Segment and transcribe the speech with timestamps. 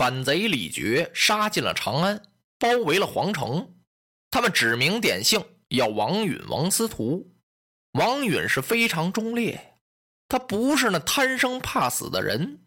[0.00, 2.22] 反贼李傕杀进了长安，
[2.58, 3.74] 包围了皇城。
[4.30, 7.34] 他们指名点姓要王允、王司徒。
[7.92, 9.76] 王允是非常忠烈，
[10.26, 12.62] 他不是那贪生怕死的人。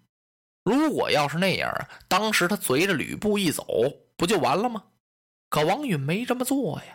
[0.64, 3.66] 如果要是那样啊，当时他随着吕布一走，
[4.16, 4.84] 不就完了吗？
[5.50, 6.94] 可王允没这么做呀。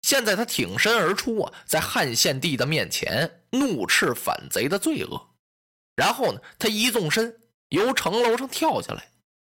[0.00, 5.34] 现在他挺身而出啊，在汉献帝的面前怒斥反贼的罪恶。
[5.94, 9.10] 然后呢，他一纵身由城楼上跳下来。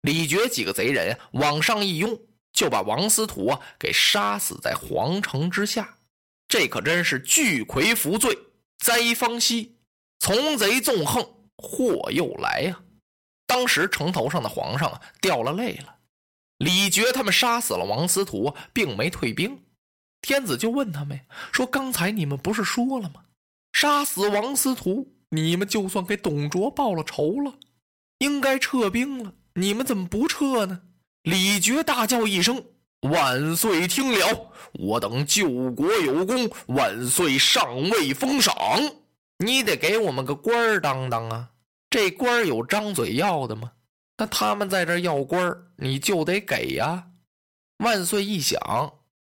[0.02, 2.20] 李傕几个贼人往上一拥，
[2.52, 5.98] 就把王司徒啊给杀死在皇城之下。
[6.46, 8.38] 这可真是巨魁伏罪，
[8.78, 9.76] 灾方息，
[10.18, 11.22] 从贼纵横，
[11.56, 12.80] 祸又来呀！
[13.46, 15.96] 当时城头上的皇上啊掉了泪了。
[16.58, 19.62] 李傕他们杀死了王司徒，并没退兵。
[20.20, 21.20] 天子就问他们
[21.52, 23.24] 说：“刚才你们不是说了吗？
[23.72, 27.54] 杀死王司徒，你们就算给董卓报了仇了，
[28.18, 30.82] 应该撤兵了。”你们怎么不撤呢？
[31.22, 32.64] 李傕大叫一声
[33.10, 33.88] ：“万岁！
[33.88, 38.54] 听了，我等救国有功，万岁尚未封赏，
[39.38, 41.50] 你得给我们个官儿当当啊！
[41.90, 43.72] 这官儿有张嘴要的吗？
[44.18, 47.08] 那他们在这要官儿，你就得给呀！”
[47.82, 48.60] 万岁一想，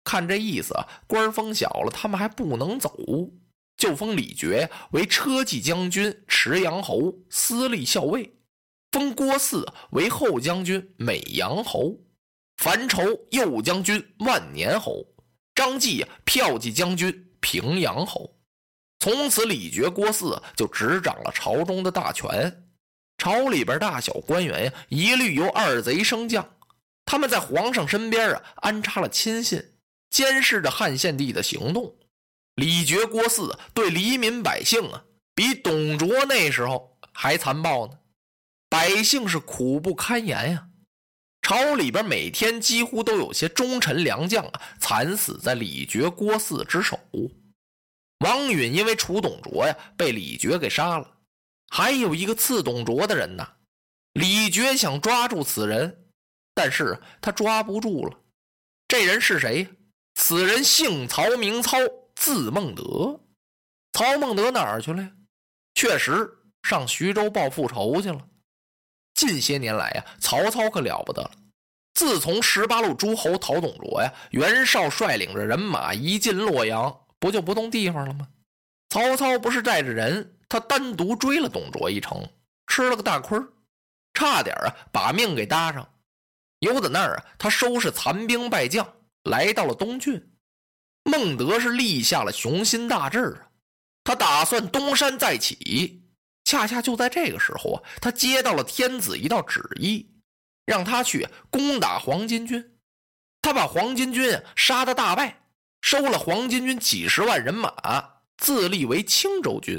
[0.04, 0.76] 看这意思，
[1.08, 2.96] 官封小了，他们还不能走，
[3.76, 8.37] 就封李傕为车骑将军、池阳侯、司隶校尉。
[8.98, 11.96] 封郭汜为后将军、美阳侯，
[12.58, 15.06] 樊稠右将军、万年侯，
[15.54, 18.36] 张继骠骑将军、平阳侯。
[18.98, 22.72] 从此，李傕、郭汜就执掌了朝中的大权。
[23.20, 26.56] 朝里边大小官员呀，一律由二贼升降。
[27.06, 29.64] 他们在皇上身边啊，安插了亲信，
[30.10, 31.96] 监视着汉献帝的行动。
[32.56, 35.04] 李傕、郭汜对黎民百姓啊，
[35.36, 37.94] 比董卓那时候还残暴呢。
[38.70, 40.68] 百姓是苦不堪言呀，
[41.42, 47.00] 朝里边每天几乎都有些忠臣良将啊惨死在李傕、郭汜之手。
[48.20, 51.18] 王允因为除董卓呀，被李傕给杀了。
[51.70, 53.48] 还有一个刺董卓的人呢，
[54.14, 56.06] 李傕想抓住此人，
[56.54, 58.20] 但是他抓不住了。
[58.88, 59.68] 这人是谁？
[60.16, 61.78] 此人姓曹，名操，
[62.16, 63.20] 字孟德。
[63.94, 65.12] 曹孟德哪儿去了呀？
[65.76, 66.28] 确实
[66.64, 68.28] 上徐州报复仇去了。
[69.18, 71.32] 近些年来呀，曹操可了不得了。
[71.96, 78.28] 自从十八路诸侯讨董卓呀，袁绍率领着人马一进洛阳，不就不动地方了吗？
[78.90, 82.30] 曹操不是带着人，他单独追了董卓一程，
[82.68, 83.38] 吃了个大亏
[84.14, 85.90] 差点啊把命给搭上。
[86.60, 88.88] 由在那儿啊，他收拾残兵败将，
[89.24, 90.32] 来到了东郡。
[91.04, 93.50] 孟德是立下了雄心大志啊，
[94.04, 96.07] 他打算东山再起。
[96.48, 100.10] 恰恰就在这个时候啊，他接到了天子一道旨意，
[100.66, 102.78] 让他去攻打黄巾军。
[103.42, 105.42] 他把黄巾军杀得大败，
[105.82, 107.74] 收了黄巾军几十万人马，
[108.38, 109.78] 自立为青州军。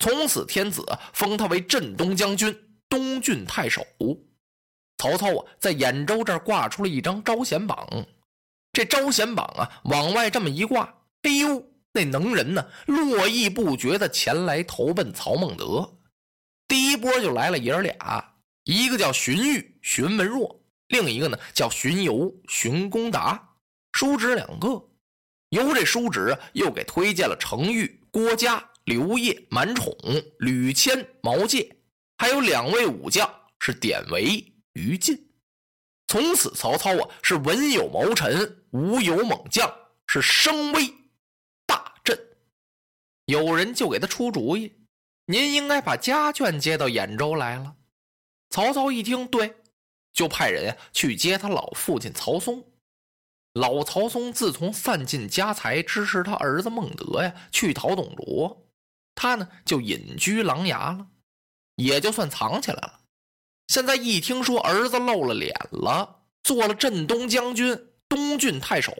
[0.00, 0.84] 从此，天子
[1.14, 2.54] 封他为镇东将军、
[2.86, 3.82] 东郡太守。
[4.98, 7.88] 曹操啊，在兖州这儿挂出了一张招贤榜。
[8.70, 11.69] 这招贤榜啊，往外这么一挂，哎呦！
[11.92, 15.98] 那能人呢，络绎不绝的前来投奔曹孟德。
[16.68, 18.34] 第一波就来了爷儿俩，
[18.64, 23.56] 一个叫荀彧、荀文若，另一个呢叫荀攸、荀公达，
[23.92, 24.88] 叔侄两个。
[25.48, 29.92] 由这叔侄又给推荐了程昱、郭嘉、刘烨、满宠、
[30.38, 31.68] 吕谦、毛玠，
[32.18, 33.28] 还有两位武将
[33.58, 34.44] 是典韦、
[34.74, 35.18] 于禁。
[36.06, 39.68] 从此，曹操啊是文有谋臣，武有猛将，
[40.06, 40.94] 是声威。
[43.30, 44.72] 有人就给他出主意，
[45.26, 47.76] 您应该把家眷接到兖州来了。
[48.50, 49.54] 曹操一听，对，
[50.12, 52.64] 就派人呀去接他老父亲曹嵩。
[53.52, 58.66] 老曹嵩自从散尽家财支持他儿子孟德呀去讨董卓，
[59.14, 61.06] 他呢就隐居琅琊了，
[61.76, 62.98] 也就算藏起来了。
[63.68, 67.78] 现在一听说儿子露了脸了，做了镇东将军，
[68.08, 68.92] 东郡太守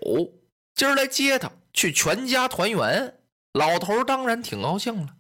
[0.77, 3.17] 今儿来接他去全家团圆。
[3.53, 5.17] 老头当然挺高兴了，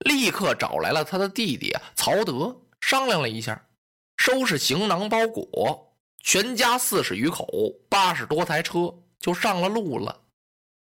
[0.00, 3.68] 立刻找来了他的弟弟曹德，商量了一下，
[4.16, 7.46] 收拾行囊包裹，全家四十余口，
[7.88, 10.24] 八十多台车就上了路了。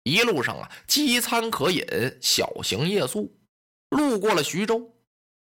[0.03, 1.83] 一路上啊，饥餐可饮，
[2.21, 3.35] 小行夜宿，
[3.89, 4.95] 路过了徐州。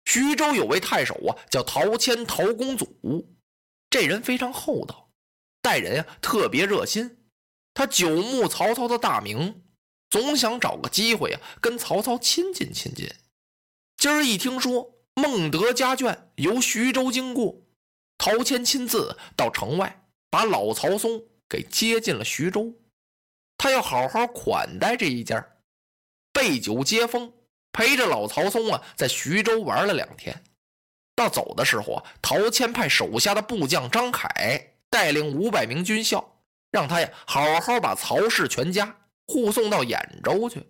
[0.05, 2.87] 徐州有位太守啊，叫陶谦，陶公祖，
[3.91, 5.11] 这人非常厚道，
[5.61, 7.27] 待人呀特别热心。
[7.75, 9.61] 他久慕曹操的大名。
[10.09, 13.09] 总想找个机会啊，跟曹操亲近亲近。
[13.97, 17.55] 今儿一听说孟德家眷由徐州经过，
[18.17, 22.73] 陶谦亲自到城外把老曹松给接进了徐州。
[23.57, 25.45] 他要好好款待这一家，
[26.31, 27.33] 备酒接风，
[27.73, 30.43] 陪着老曹松啊，在徐州玩了两天。
[31.13, 36.39] 到走的时候啊，陶谦派手下的部将张凯带领五百名军校，
[36.71, 38.95] 让他呀好好把曹氏全家。
[39.29, 40.65] 护送到兖州去，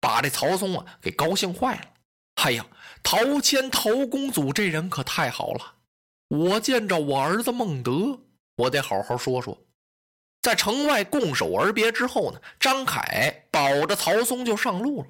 [0.00, 1.90] 把这曹松啊给高兴坏了。
[2.36, 2.66] 哎呀，
[3.02, 5.74] 陶谦陶公祖这人可太好了！
[6.28, 8.18] 我见着我儿子孟德，
[8.56, 9.66] 我得好好说说。
[10.40, 15.08] 在城外拱手而别之后呢，张凯保着曹松就上路了。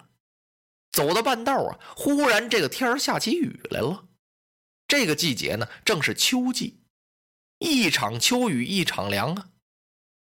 [0.90, 4.04] 走到半道啊，忽然这个天下起雨来了。
[4.88, 6.82] 这个季节呢，正是秋季，
[7.58, 9.48] 一场秋雨一场凉啊。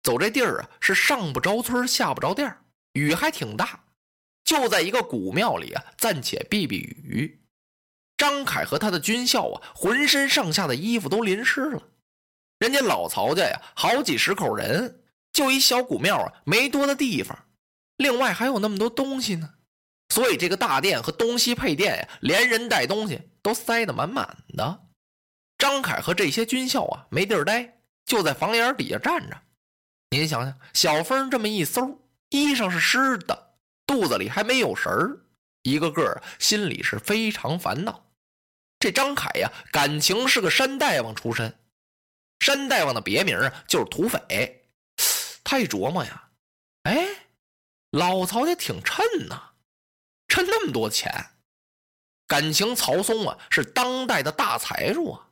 [0.03, 2.57] 走这地儿啊，是上不着村下不着店
[2.93, 3.85] 雨还挺大。
[4.43, 7.41] 就在一个古庙里啊，暂且避避雨。
[8.17, 11.81] 张凯和他的军校啊，浑身上下的衣服都淋湿了。
[12.59, 17.47] 人家老曹家呀，好几十口人，就一小古庙啊，没多的地方。
[17.97, 19.53] 另外还有那么多东西呢，
[20.09, 24.87] 所以这个大殿和东西配殿呀，连人带东西都塞得满满的。
[25.57, 29.41] 张凯和这些军校啊，没地儿待，就在房檐底下站着。
[30.13, 33.55] 您想想，小风这么一搜，衣裳是湿的，
[33.87, 35.17] 肚子里还没有食儿，
[35.63, 38.11] 一个个心里是非常烦恼。
[38.77, 41.57] 这张凯呀，感情是个山大王出身，
[42.41, 44.69] 山大王的别名啊就是土匪。
[45.45, 46.29] 他一琢磨呀，
[46.83, 47.07] 哎，
[47.91, 49.53] 老曹家挺趁呐，
[50.27, 51.09] 趁那么多钱，
[52.27, 55.29] 感情曹松啊是当代的大财主啊。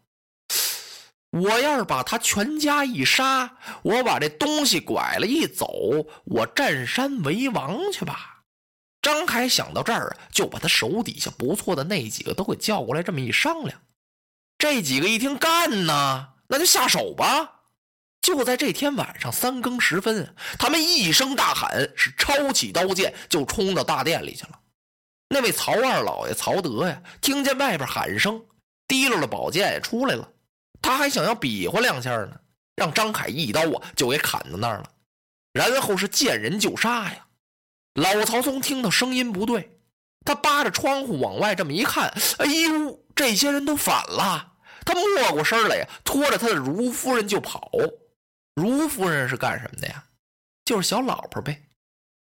[1.32, 5.68] 我要是把他全家一杀，我把这东西拐了一走，
[6.26, 8.44] 我占山为王去吧。
[9.02, 13.80] 张凯想到这儿啊，就把他手底下不错的那几个都给叫过来，这么一商量。
[14.58, 17.62] 这几个一听干呢，那就下手吧。
[18.22, 24.60] 就在这天晚上三更时分，他们一声大喊，是抄起刀剑就冲到大殿里去了。
[25.30, 28.44] 那位曹二老爷曹德呀，听见外边喊声，
[28.88, 30.28] 提溜了宝剑也出来了。
[30.82, 32.40] 他还想要比划两下呢，
[32.76, 34.92] 让张凯一刀啊就给砍到那儿了，
[35.54, 37.26] 然后是见人就杀呀。
[37.96, 39.78] 老曹松听到声音不对，
[40.26, 44.54] 他扒着窗户往外这么一看，哎呦，这些人都反了。
[44.86, 47.70] 他没过身来呀，拖着他的如夫人就跑。
[48.56, 50.04] 如夫人是干什么的呀？
[50.66, 51.64] 就是小老婆呗。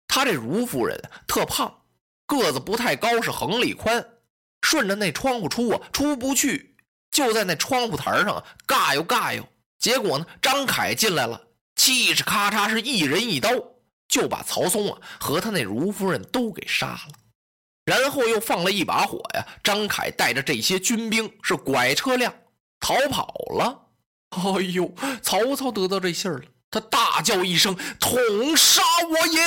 [0.07, 1.83] 他这如夫人特胖，
[2.25, 4.07] 个子不太高，是横里宽，
[4.61, 6.74] 顺着那窗户出啊，出不去。
[7.15, 9.47] 就在那窗户台上嘎悠嘎悠，
[9.79, 11.41] 结果呢，张凯进来了，
[11.77, 13.51] 气势咔嚓是一人一刀，
[14.09, 17.13] 就把曹松啊和他那如夫人都给杀了，
[17.85, 19.47] 然后又放了一把火呀。
[19.63, 22.35] 张凯带着这些军兵是拐车辆
[22.81, 23.79] 逃跑了。
[24.31, 28.17] 哎呦，曹操得到这信儿了，他大叫一声：“统
[28.57, 29.41] 杀我也！”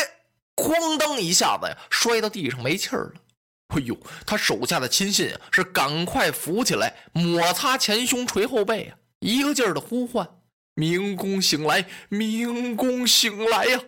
[0.57, 3.21] 哐当一下子呀，摔到地上没气儿了。
[3.69, 3.97] 哎呦，
[4.27, 10.27] 他手下的亲信啊，是赶快扶起来，抹擦前胸捶后背啊，一个劲儿的呼唤
[10.75, 13.81] ：“明公醒来，明公醒来呀！”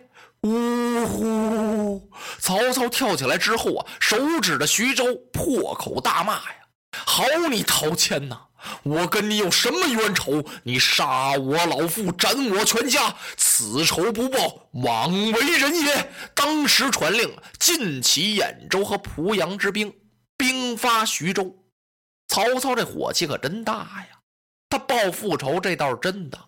[0.43, 2.09] 呜呼！
[2.39, 6.55] 曹操跳起来之后啊，手指着徐州，破口大骂呀
[6.93, 8.39] ：“好你陶谦呐！”
[8.83, 10.43] 我跟你有什么冤仇？
[10.63, 16.11] 你杀我老父，斩我全家，此仇不报，枉为人也。
[16.33, 19.93] 当时传令，尽起兖州和濮阳之兵，
[20.37, 21.55] 兵发徐州。
[22.27, 23.73] 曹操这火气可真大
[24.09, 24.19] 呀！
[24.69, 26.39] 他报复仇，这倒是真的。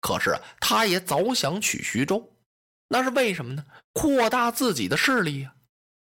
[0.00, 2.32] 可是他也早想取徐州，
[2.88, 3.64] 那是为什么呢？
[3.92, 5.52] 扩大自己的势力呀。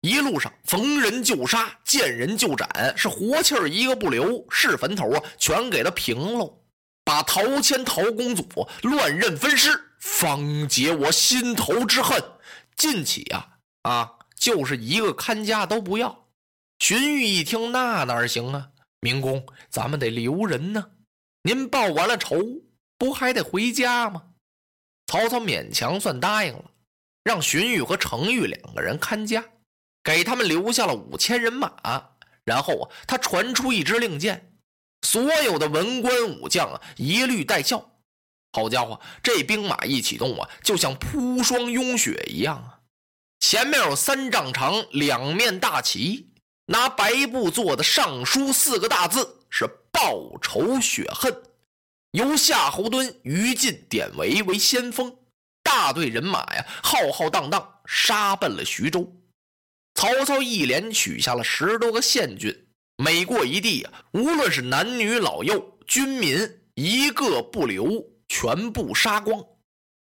[0.04, 6.60] 一路上逢人就杀，见人就斩，是活气儿一个不留，是坟头啊，全给他平喽。
[7.04, 8.46] 把陶谦、陶公祖
[8.82, 12.22] 乱刃分尸，方解我心头之恨。
[12.76, 13.48] 近起呀，
[13.80, 16.26] 啊，就是一个看家都不要。
[16.78, 18.68] 荀彧一听，那哪行啊？
[19.00, 20.84] 明公，咱们得留人呢。
[21.44, 22.36] 您报完了仇，
[22.98, 24.22] 不还得回家吗？
[25.06, 26.64] 曹操勉强算答应了，
[27.22, 29.42] 让荀彧和程昱两个人看家，
[30.04, 31.72] 给他们留下了五千人马。
[32.44, 34.52] 然后啊，他传出一支令箭，
[35.02, 37.90] 所有的文官武将啊，一律带孝。
[38.52, 42.78] 好家伙，这兵马一启动啊，就像铺霜拥雪一样啊！
[43.40, 46.30] 前面有三丈长两面大旗，
[46.66, 51.42] 拿白布做的上书四个大字，是“报仇雪恨”。
[52.12, 55.16] 由夏侯惇、于禁、典韦为先锋，
[55.64, 59.10] 大队人马呀，浩浩荡荡杀奔了徐州。
[60.04, 62.54] 曹操一连取下了十多个县郡，
[62.98, 68.04] 每过一地啊，无论是男女老幼、军民，一个不留。
[68.28, 69.42] 全部杀光，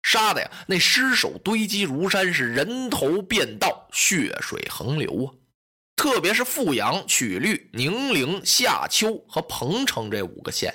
[0.03, 0.51] 杀的呀！
[0.67, 5.27] 那尸首堆积如山，是人头遍道，血水横流啊！
[5.95, 10.73] 特别是富阳、曲率、宁陵、夏丘和彭城这五个县，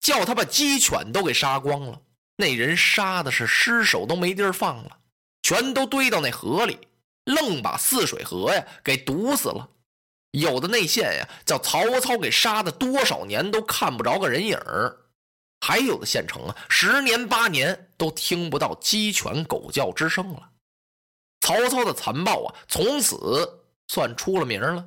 [0.00, 2.00] 叫他把鸡犬都给杀光了。
[2.36, 4.98] 那人杀的是尸首都没地儿放了，
[5.42, 6.78] 全都堆到那河里，
[7.28, 9.68] 愣把泗水河呀给堵死了。
[10.32, 14.94] 有的内县呀，叫曹操给杀的，多少年都看不着个人影儿。
[15.60, 20.50] 还有的县城啊，十年八年都听不到鸡犬狗叫之声了。
[21.40, 24.84] 曹操的残暴啊，从此算出了名了。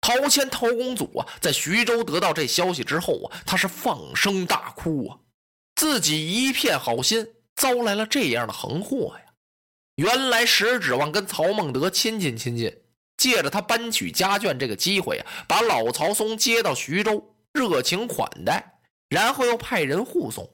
[0.00, 5.18] 陶谦陶公祖啊，在徐州得到这消息之后啊，他是放声大哭啊，
[5.74, 7.26] 自己一片好心
[7.56, 9.25] 遭来了这样的横祸呀。
[9.96, 12.82] 原来实指望跟曹孟德亲近亲近，
[13.16, 18.74] 借着他搬取家眷这个机会啊，把老曹嵩接到徐州，热情款待。
[19.08, 20.50] 然后又派人护送，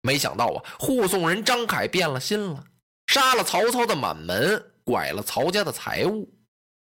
[0.00, 2.64] 没想到啊，护送人张凯变了心了，
[3.08, 6.32] 杀了曹操的满门，拐了曹家的财物。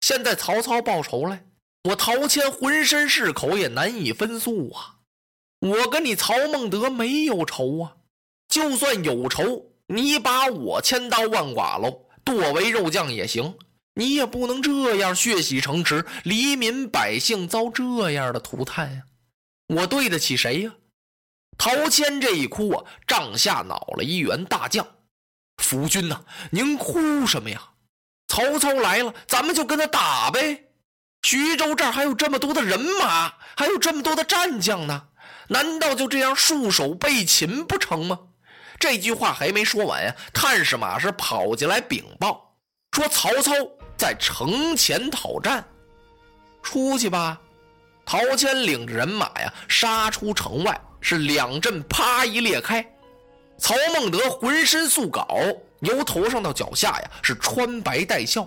[0.01, 1.45] 现在曹操报仇来，
[1.85, 5.01] 我陶谦浑身是口也难以分诉啊！
[5.61, 7.97] 我跟你曹孟德没有仇啊，
[8.49, 13.55] 就算有仇，你把我千刀万剐喽，剁为肉酱也行，
[13.95, 19.03] 你也不能这样血洗城池，黎民百姓遭这样的涂炭呀！
[19.69, 20.73] 我对得起谁呀？
[21.59, 24.87] 陶谦这一哭啊，帐下恼了一员大将
[25.62, 27.71] ：“夫君呐，您哭什么呀？
[28.26, 30.64] 曹操来了，咱们就跟他打呗。
[31.23, 35.09] 徐州这儿还有这么多的人马，还有这么多的战将呢，
[35.49, 38.19] 难道就这样束手被擒不成吗？”
[38.85, 42.55] 这句话还没说完呀，探视马是跑进来禀报
[42.93, 43.50] 说：“曹操
[43.97, 45.64] 在城前讨战，
[46.62, 47.41] 出去吧。”
[48.05, 50.79] 陶谦领着人马呀，杀出城外。
[51.00, 52.87] 是两阵啪一裂开，
[53.57, 58.47] 曹孟德浑身素镐，由头上到脚下呀是穿白带孝。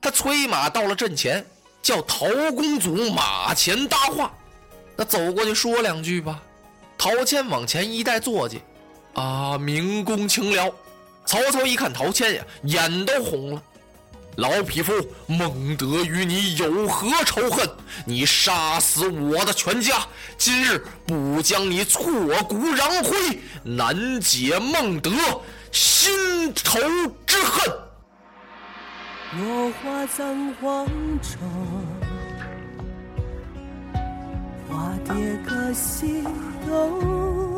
[0.00, 1.44] 他催马到了阵前，
[1.82, 4.32] 叫陶公祖马前搭话。
[4.96, 6.42] 那走过去说两句吧。
[6.96, 8.62] 陶谦往前一带坐骑，
[9.16, 10.72] 啊，明公请了。
[11.24, 13.62] 曹操一看陶谦呀，眼都红了。
[14.36, 14.92] 老匹夫，
[15.26, 17.66] 孟德与你有何仇恨？
[18.04, 20.06] 你杀死我的全家，
[20.36, 22.04] 今日不将你挫
[22.42, 25.10] 骨扬灰，难解孟德
[25.72, 26.78] 心头
[27.26, 27.74] 之恨。
[29.38, 30.86] 落花葬黄
[31.22, 31.38] 冢，
[34.68, 35.14] 花蝶
[35.48, 36.22] 各西
[36.68, 37.55] 东。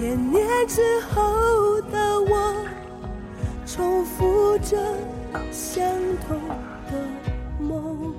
[0.00, 0.80] 千年之
[1.10, 2.56] 后的我，
[3.66, 4.78] 重复着
[5.52, 5.84] 相
[6.26, 6.40] 同
[6.90, 6.92] 的
[7.62, 8.14] 梦。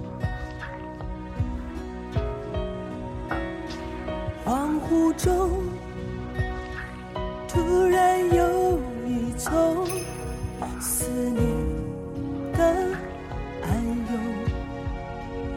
[4.46, 5.50] 恍惚中，
[7.48, 9.88] 突然有一种
[10.80, 11.44] 思念
[12.54, 12.64] 的
[13.64, 13.84] 暗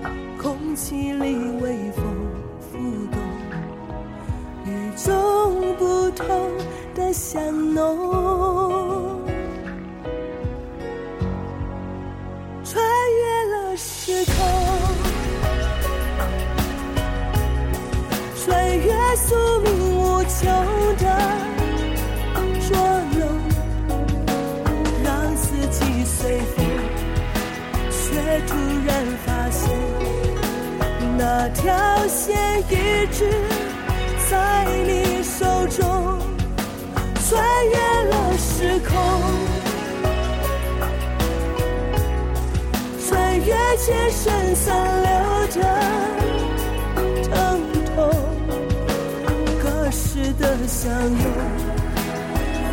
[0.01, 1.44] 涌，空气里
[7.15, 7.41] 香
[7.73, 9.23] 浓，
[12.65, 13.23] 穿越
[13.55, 14.35] 了时空，
[18.45, 20.43] 穿越宿命无穷
[20.99, 21.05] 的
[22.67, 22.77] 捉
[23.17, 23.23] 弄，
[25.05, 26.67] 让四季随风，
[27.93, 29.71] 却突然发现
[31.17, 31.63] 那条
[32.09, 32.35] 线
[32.69, 32.73] 一
[33.13, 33.31] 直。
[34.31, 35.04] 在你
[38.81, 38.91] 空，
[43.07, 44.67] 穿越前生残
[45.03, 45.11] 留
[45.49, 45.57] 着
[47.29, 47.33] 疼
[47.95, 47.97] 痛，
[49.63, 51.25] 隔世的相拥，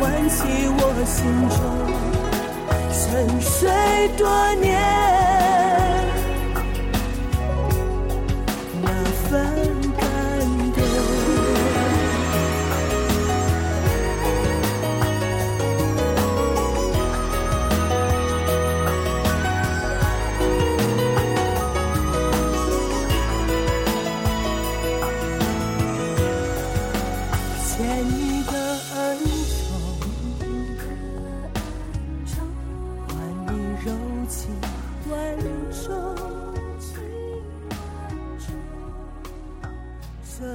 [0.28, 0.38] 起
[0.78, 1.18] 我心
[1.48, 1.58] 中
[2.92, 5.11] 沉睡多年。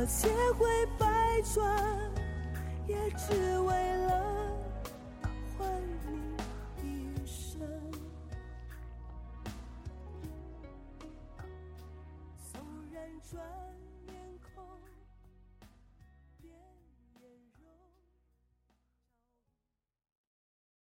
[0.08, 0.66] 千回
[0.98, 1.06] 百
[1.54, 1.64] 转，
[2.88, 3.97] 也只为